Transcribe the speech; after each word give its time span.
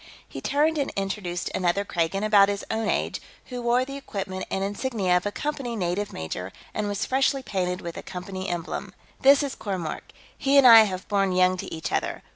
He 0.27 0.41
turned 0.41 0.79
and 0.79 0.89
introduced 0.95 1.51
another 1.53 1.85
Kragan, 1.85 2.23
about 2.23 2.49
his 2.49 2.65
own 2.71 2.89
age, 2.89 3.21
who 3.49 3.61
wore 3.61 3.85
the 3.85 3.97
equipment 3.97 4.47
and 4.49 4.63
insignia 4.63 5.15
of 5.15 5.27
a 5.27 5.31
Company 5.31 5.75
native 5.75 6.11
major 6.11 6.51
and 6.73 6.87
was 6.87 7.05
freshly 7.05 7.43
painted 7.43 7.81
with 7.81 7.93
the 7.93 8.01
Company 8.01 8.49
emblem. 8.49 8.95
"This 9.19 9.43
is 9.43 9.55
Kormork. 9.55 10.11
He 10.35 10.57
and 10.57 10.65
I 10.65 10.85
have 10.85 11.07
borne 11.07 11.33
young 11.33 11.55
to 11.57 11.71
each 11.71 11.91
other. 11.91 12.23